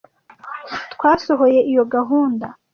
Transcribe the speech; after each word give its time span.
Twasohoye 0.93 1.59
iyo 1.71 1.83
gahunda. 1.93 2.47